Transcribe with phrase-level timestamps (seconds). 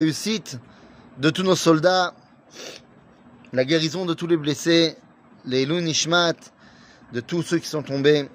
[0.00, 0.60] réussite
[1.18, 2.14] de tous nos soldats,
[3.52, 4.96] la guérison de tous les blessés,
[5.44, 6.36] les Nishmat,
[7.12, 8.28] de tous ceux qui sont tombés,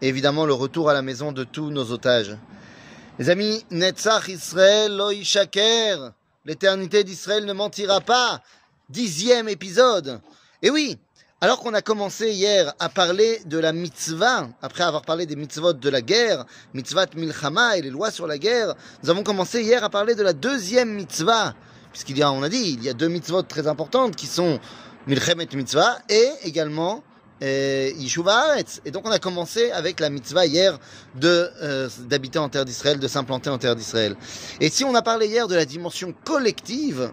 [0.00, 2.36] et évidemment le retour à la maison de tous nos otages.
[3.18, 6.12] Les amis, Netzach Israël lo Shaker,
[6.44, 8.40] l'éternité d'Israël ne mentira pas.
[8.88, 10.20] Dixième épisode.
[10.62, 10.98] Et oui,
[11.40, 15.72] alors qu'on a commencé hier à parler de la mitzvah, après avoir parlé des mitzvot
[15.72, 16.44] de la guerre,
[16.74, 20.22] mitzvah milchama et les lois sur la guerre, nous avons commencé hier à parler de
[20.24, 21.54] la deuxième mitzvah,
[21.92, 24.58] puisqu'il y a, on a dit, il y a deux mitzvot très importantes qui sont
[25.06, 27.04] milchem et mitzvah et également
[27.40, 27.92] euh,
[28.84, 30.76] Et donc on a commencé avec la mitzvah hier
[31.14, 34.16] de euh, d'habiter en terre d'Israël, de s'implanter en terre d'Israël.
[34.60, 37.12] Et si on a parlé hier de la dimension collective,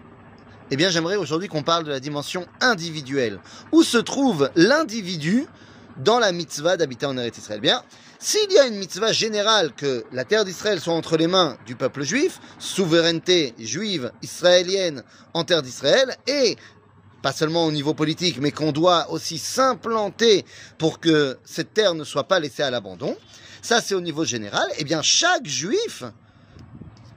[0.72, 3.40] eh bien, j'aimerais aujourd'hui qu'on parle de la dimension individuelle.
[3.72, 5.46] Où se trouve l'individu
[5.98, 7.62] dans la mitzvah d'habiter en Eretz Israël?
[7.62, 7.84] Bien,
[8.20, 11.76] s'il y a une mitzvah générale que la terre d'Israël soit entre les mains du
[11.76, 16.56] peuple juif, souveraineté juive israélienne en terre d'Israël, et
[17.22, 20.45] pas seulement au niveau politique, mais qu'on doit aussi s'implanter
[20.78, 23.16] pour que cette terre ne soit pas laissée à l'abandon,
[23.61, 26.04] ça c'est au niveau général, eh bien chaque juif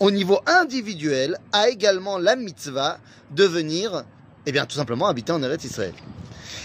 [0.01, 2.99] au niveau individuel, a également la mitzvah
[3.31, 4.05] de venir,
[4.47, 5.95] eh bien, tout simplement habiter en Eretz Israël.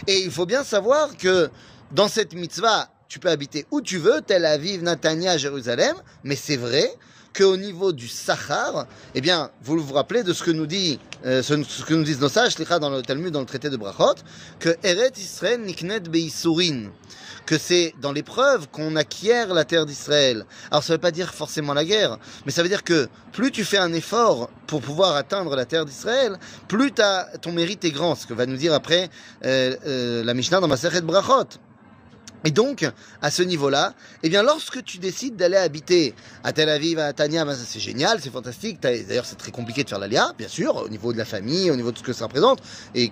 [0.07, 1.49] Et il faut bien savoir que
[1.91, 6.57] dans cette mitzvah, tu peux habiter où tu veux, Tel Aviv, Natania, Jérusalem, mais c'est
[6.57, 6.91] vrai
[7.35, 10.67] qu'au niveau du Sahar, eh bien, vous vous rappelez de ce que nous
[11.25, 14.15] euh, ce, que nous disent nos sages, dans le Talmud, dans le traité de Brachot,
[14.59, 15.61] que Eretz Israël
[17.45, 20.45] que c'est dans l'épreuve qu'on acquiert la terre d'Israël.
[20.71, 23.51] Alors ça ne veut pas dire forcément la guerre, mais ça veut dire que plus
[23.51, 26.93] tu fais un effort pour pouvoir atteindre la terre d'Israël, plus
[27.41, 29.09] ton mérite est grand, ce que va nous dire après
[29.45, 31.59] euh, euh, la Mishnah dans ma Brachot.
[32.45, 32.89] Et donc,
[33.21, 36.13] à ce niveau-là, eh bien, lorsque tu décides d'aller habiter
[36.43, 38.81] à Tel Aviv, à Tania, ben, c'est génial, c'est fantastique.
[38.81, 41.75] D'ailleurs, c'est très compliqué de faire l'alia, bien sûr, au niveau de la famille, au
[41.75, 42.59] niveau de ce que ça représente.
[42.95, 43.11] Et,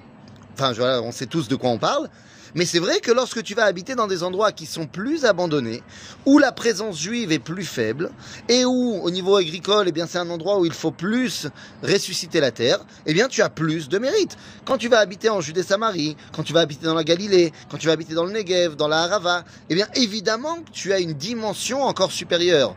[0.54, 2.10] enfin, on sait tous de quoi on parle.
[2.56, 5.84] Mais c'est vrai que lorsque tu vas habiter dans des endroits qui sont plus abandonnés,
[6.26, 8.12] où la présence juive est plus faible,
[8.50, 11.48] et où au niveau agricole, eh bien c'est un endroit où il faut plus
[11.82, 14.38] ressusciter la terre, eh bien tu as plus de mérite.
[14.66, 17.88] Quand tu vas habiter en Judée-Samarie, quand tu vas habiter dans la Galilée, quand tu
[17.88, 21.84] vas habiter dans le Negev, dans la Harava, eh bien évidemment tu as une dimension
[21.84, 22.76] encore supérieure.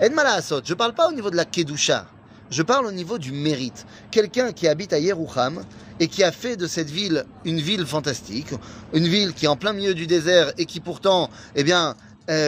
[0.00, 2.06] Edmalasot, je parle pas au niveau de la Kedusha.
[2.50, 3.86] Je parle au niveau du mérite.
[4.10, 5.64] Quelqu'un qui habite à Yerouham
[5.98, 8.50] et qui a fait de cette ville une ville fantastique,
[8.92, 11.96] une ville qui est en plein milieu du désert et qui pourtant, eh bien,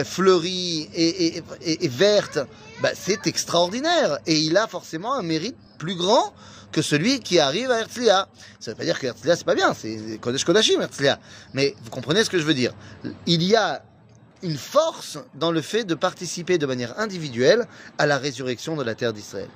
[0.05, 2.39] fleurit et, verte,
[2.81, 4.19] bah, c'est extraordinaire.
[4.25, 6.33] Et il a forcément un mérite plus grand
[6.71, 8.27] que celui qui arrive à Herzliya.
[8.59, 11.19] Ça ne veut pas dire que Herzliya c'est pas bien, c'est Kodesh Kodashim Herzliya.
[11.53, 12.73] Mais vous comprenez ce que je veux dire.
[13.25, 13.83] Il y a
[14.43, 17.67] une force dans le fait de participer de manière individuelle
[17.97, 19.49] à la résurrection de la terre d'Israël.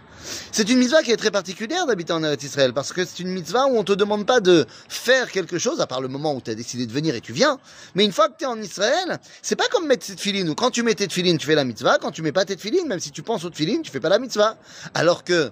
[0.52, 3.30] C'est une mitzvah qui est très particulière d'habiter en Eretz Israël parce que c'est une
[3.30, 6.42] mitzvah où on te demande pas de faire quelque chose à part le moment où
[6.42, 7.60] tu as décidé de venir et tu viens.
[7.96, 10.56] Mais une fois que tu es en Israël, c'est pas comme mettre tes filines où
[10.56, 12.88] quand tu mets tes filines, tu fais la mitzvah, quand tu mets pas tes filines,
[12.88, 14.58] même si tu penses aux filines, tu fais pas la mitzvah.
[14.94, 15.52] Alors que,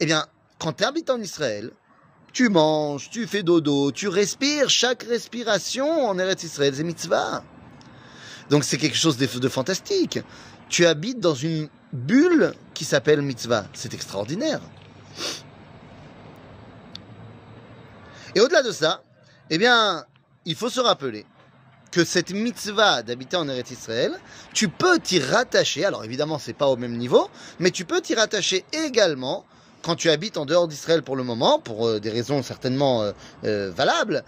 [0.00, 0.26] eh bien,
[0.58, 1.70] quand tu habites en Israël,
[2.32, 7.44] tu manges, tu fais dodo, tu respires, chaque respiration en Eretz Israël, c'est mitzvah.
[8.50, 10.18] Donc c'est quelque chose de, fantastique.
[10.68, 13.66] Tu habites dans une bulle qui s'appelle mitzvah.
[13.72, 14.60] C'est extraordinaire.
[18.34, 19.02] Et au-delà de ça,
[19.50, 20.04] eh bien,
[20.44, 21.24] il faut se rappeler
[21.92, 24.18] que cette mitzvah d'habiter en Eretz Israël,
[24.52, 25.84] tu peux t'y rattacher.
[25.84, 27.30] Alors évidemment, c'est pas au même niveau,
[27.60, 29.44] mais tu peux t'y rattacher également
[29.82, 33.12] quand tu habites en dehors d'Israël pour le moment, pour euh, des raisons certainement euh,
[33.44, 34.24] euh, valables.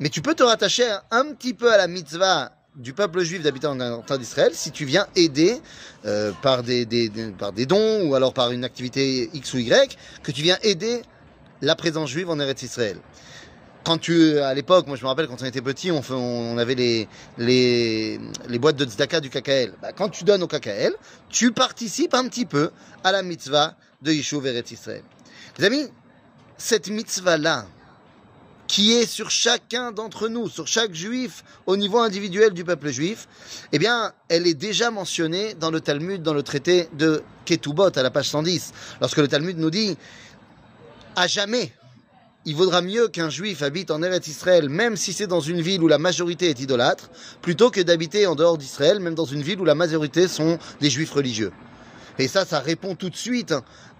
[0.00, 4.18] Mais tu peux te rattacher un petit peu à la mitzvah du peuple juif terre
[4.18, 5.60] d'Israël si tu viens aider
[6.04, 6.86] euh, par, des,
[7.38, 11.02] par des dons ou alors par une activité X ou Y, que tu viens aider
[11.62, 12.98] la présence juive en Eretz Israël.
[13.84, 16.74] Quand tu, à l'époque, moi je me rappelle quand on était petit, on, on avait
[16.74, 17.06] les,
[17.38, 18.18] les,
[18.48, 19.74] les boîtes de tzedaka du KKL.
[19.82, 20.94] Bah, quand tu donnes au KKL,
[21.28, 22.70] tu participes un petit peu
[23.04, 25.02] à la mitzvah de Yishuv Eretz Israël.
[25.58, 25.86] Les amis,
[26.56, 27.66] cette mitzvah-là,
[28.66, 33.28] qui est sur chacun d'entre nous, sur chaque juif au niveau individuel du peuple juif,
[33.72, 38.02] eh bien, elle est déjà mentionnée dans le Talmud, dans le traité de Ketubot, à
[38.02, 39.96] la page 110, lorsque le Talmud nous dit,
[41.16, 41.72] à jamais,
[42.46, 45.82] il vaudra mieux qu'un juif habite en Eretz Israël, même si c'est dans une ville
[45.82, 47.10] où la majorité est idolâtre,
[47.40, 50.90] plutôt que d'habiter en dehors d'Israël, même dans une ville où la majorité sont des
[50.90, 51.52] juifs religieux.
[52.18, 53.54] Et ça, ça répond tout de suite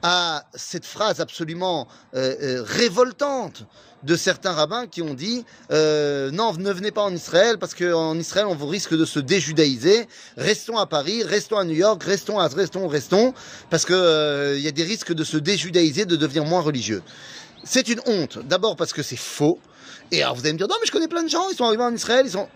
[0.05, 3.65] à cette phrase absolument euh, euh, révoltante
[4.03, 8.19] de certains rabbins qui ont dit euh, non, ne venez pas en Israël parce qu'en
[8.19, 10.07] Israël on vous risque de se déjudaïser.
[10.37, 13.33] Restons à Paris, restons à New York, restons à restons, restons
[13.71, 17.03] parce que il y a des risques de se déjudaïser, de devenir moins religieux.
[17.65, 18.39] C'est une honte.
[18.47, 19.59] D'abord parce que c'est faux.
[20.13, 21.65] Et alors vous allez me dire non mais je connais plein de gens, ils sont
[21.65, 22.49] arrivés en Israël, ils sont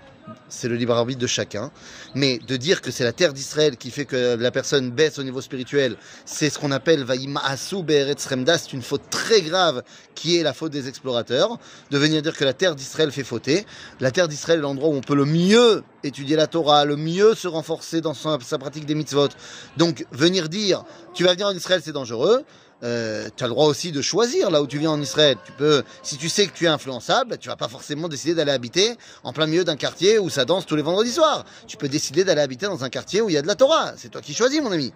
[0.48, 1.70] c'est le libre arbitre de chacun.
[2.14, 5.22] Mais de dire que c'est la terre d'Israël qui fait que la personne baisse au
[5.22, 9.82] niveau spirituel, c'est ce qu'on appelle Vaïma'asu Be'eretz Remda, c'est une faute très grave
[10.14, 11.58] qui est la faute des explorateurs.
[11.90, 13.66] De venir dire que la terre d'Israël fait fauter.
[14.00, 17.34] La terre d'Israël est l'endroit où on peut le mieux étudier la Torah, le mieux
[17.34, 19.28] se renforcer dans sa pratique des mitzvot.
[19.76, 20.84] Donc venir dire,
[21.14, 22.44] tu vas venir en Israël, c'est dangereux.
[22.84, 25.36] Euh, tu as le droit aussi de choisir là où tu viens en Israël.
[25.44, 28.52] Tu peux, si tu sais que tu es influençable, tu vas pas forcément décider d'aller
[28.52, 31.44] habiter en plein milieu d'un quartier où ça danse tous les vendredis soirs.
[31.66, 33.94] Tu peux décider d'aller habiter dans un quartier où il y a de la Torah.
[33.96, 34.92] C'est toi qui choisis, mon ami.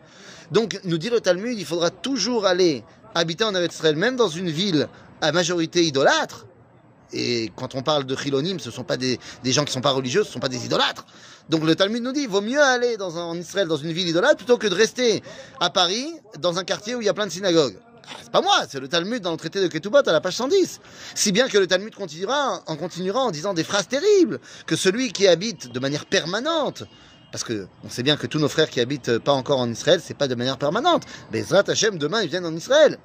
[0.53, 2.85] Donc, nous dit le Talmud, il faudra toujours aller
[3.15, 4.89] habiter en Israël, même dans une ville
[5.21, 6.47] à majorité idolâtre.
[7.13, 9.75] Et quand on parle de chilonim, ce ne sont pas des, des gens qui ne
[9.75, 11.05] sont pas religieux, ce ne sont pas des idolâtres.
[11.49, 14.09] Donc le Talmud nous dit, vaut mieux aller dans un, en Israël, dans une ville
[14.09, 15.23] idolâtre, plutôt que de rester
[15.61, 16.07] à Paris,
[16.39, 17.79] dans un quartier où il y a plein de synagogues.
[18.05, 20.37] Ah, c'est pas moi, c'est le Talmud dans le traité de Ketubot à la page
[20.37, 20.81] 110.
[21.15, 25.13] Si bien que le Talmud continuera, en continuera en disant des phrases terribles, que celui
[25.13, 26.85] qui habite de manière permanente,
[27.31, 30.01] parce que on sait bien que tous nos frères qui habitent pas encore en Israël,
[30.05, 31.05] c'est pas de manière permanente.
[31.33, 32.99] Bezrat Hashem, demain ils viennent en Israël.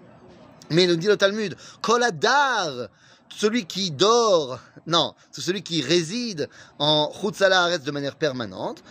[0.70, 2.90] Mais il nous dit le Talmud, Koladar,
[3.30, 8.84] celui qui dort, non, celui qui réside en Chutzala de manière permanente,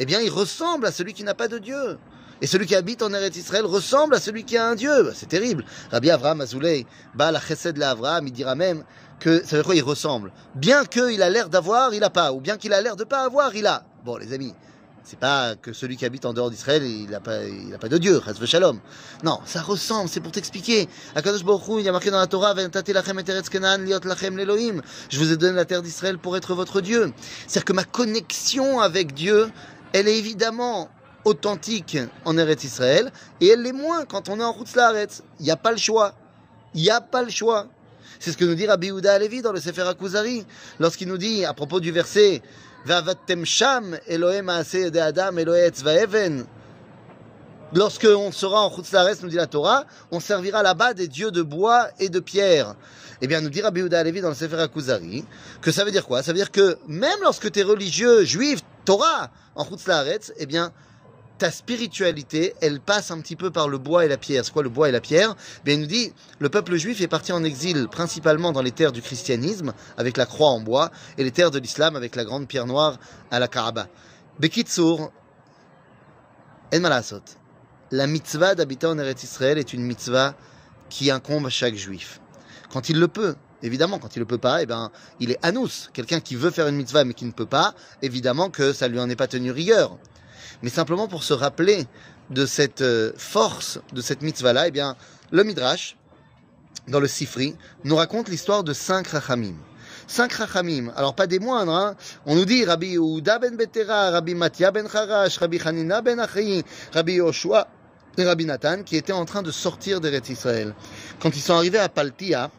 [0.00, 1.98] eh bien, il ressemble à celui qui n'a pas de Dieu.
[2.42, 5.12] Et celui qui habite en Eretz Israël ressemble à celui qui a un Dieu.
[5.14, 5.64] C'est terrible.
[5.90, 8.84] Rabbi Avraham Azoulay, Baal Chesed la Avraham, il dira même
[9.20, 12.32] que, ça veut quoi il ressemble Bien qu'il a l'air d'avoir, il n'a pas.
[12.32, 13.84] Ou bien qu'il a l'air de pas avoir, il a.
[14.04, 14.52] Bon, les amis,
[15.04, 17.40] c'est pas que celui qui habite en dehors d'Israël, il n'a pas,
[17.78, 18.80] pas de Dieu, shalom.
[19.22, 20.88] Non, ça ressemble, c'est pour t'expliquer.
[21.14, 25.82] Akadosh Baruch il y a marqué dans la Torah, je vous ai donné la terre
[25.82, 27.12] d'Israël pour être votre Dieu.
[27.46, 29.50] C'est-à-dire que ma connexion avec Dieu,
[29.92, 30.88] elle est évidemment
[31.26, 33.12] authentique en Eretz Israël,
[33.42, 35.22] et elle l'est moins quand on est en route Laaretz.
[35.38, 36.14] Il n'y a pas le choix.
[36.74, 37.66] Il n'y a pas le choix.
[38.20, 40.46] C'est ce que nous dit Rabbi Yehuda Alevi dans le Sefer HaKuzari,
[40.80, 42.40] lorsqu'il nous dit, à propos du verset,
[43.44, 46.44] sham Elohim de Adam
[47.72, 51.42] Lorsque on sera en Chutzlares, nous dit la Torah, on servira là-bas des dieux de
[51.42, 52.76] bois et de pierre.
[53.20, 55.24] Eh bien, nous dit Rabbi Yehuda Alevi dans le Sefer HaKuzari,
[55.60, 56.22] que ça veut dire quoi?
[56.22, 60.72] Ça veut dire que même lorsque tu es religieux, juif, Torah, en Chutzlaretz, eh bien,
[61.44, 64.46] ta spiritualité, elle passe un petit peu par le bois et la pierre.
[64.46, 67.06] C'est quoi le bois et la pierre Bien, il nous dit, le peuple juif est
[67.06, 71.22] parti en exil principalement dans les terres du christianisme, avec la croix en bois, et
[71.22, 72.98] les terres de l'islam avec la grande pierre noire
[73.30, 73.88] à la Kaaba.
[74.38, 75.12] Bekitsour,
[76.72, 77.20] En Malasot,
[77.90, 80.34] la mitzvah d'habiter en Eretz Israël est une mitzvah
[80.88, 82.22] qui incombe à chaque juif.
[82.72, 85.88] Quand il le peut, Évidemment, quand il ne peut pas, eh ben, il est anous.
[85.94, 89.00] Quelqu'un qui veut faire une mitzvah mais qui ne peut pas, évidemment que ça lui
[89.00, 89.98] en est pas tenu rigueur
[90.62, 91.86] mais simplement pour se rappeler
[92.30, 94.96] de cette euh, force, de cette mitzvah-là, eh bien,
[95.30, 95.96] le Midrash,
[96.88, 99.54] dans le Sifri, nous raconte l'histoire de cinq Rachamim.
[100.06, 101.96] Cinq Rachamim, alors pas des moindres, hein.
[102.26, 106.62] on nous dit Rabbi Yehuda ben Betera, Rabbi Matia ben Harash, Rabbi Hanina ben Achi,
[106.92, 107.68] Rabbi Yoshua
[108.18, 110.74] et Rabbi Nathan, qui étaient en train de sortir d'Eretz Israël.
[111.20, 112.50] Quand ils sont arrivés à Paltia,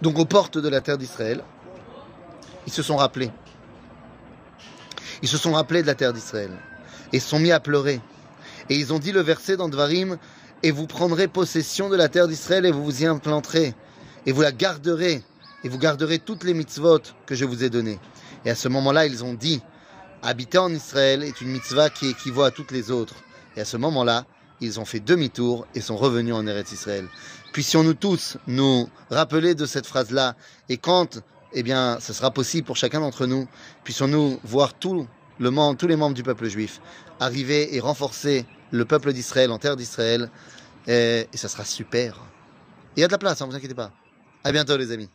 [0.00, 1.42] donc aux portes de la terre d'Israël,
[2.66, 3.30] ils se sont rappelés
[5.22, 6.50] ils se sont rappelés de la terre d'Israël
[7.12, 8.00] et se sont mis à pleurer.
[8.68, 10.18] Et ils ont dit le verset dans Dvarim,
[10.62, 13.74] et vous prendrez possession de la terre d'Israël et vous vous y implanterez,
[14.26, 15.22] et vous la garderez,
[15.64, 17.98] et vous garderez toutes les mitzvot que je vous ai données.
[18.44, 19.60] Et à ce moment-là, ils ont dit,
[20.22, 23.16] habiter en Israël est une mitzvah qui équivaut à toutes les autres.
[23.56, 24.24] Et à ce moment-là,
[24.60, 27.06] ils ont fait demi-tour et sont revenus en Eretz Israël.
[27.52, 30.36] Puissions-nous tous nous rappeler de cette phrase-là,
[30.68, 31.20] et quand
[31.54, 33.46] eh bien, ce sera possible pour chacun d'entre nous.
[33.84, 35.06] Puissions-nous voir tout
[35.38, 36.80] le monde, tous les membres du peuple juif
[37.22, 40.30] arriver et renforcer le peuple d'Israël en terre d'Israël.
[40.86, 42.20] Et, ça sera super.
[42.96, 43.92] Il y a de la place, ne hein, vous inquiétez pas.
[44.44, 45.08] À bientôt, les amis.